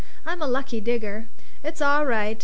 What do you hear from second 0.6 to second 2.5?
digger. It's all right.